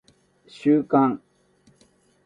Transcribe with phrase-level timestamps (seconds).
[0.47, 1.21] 収監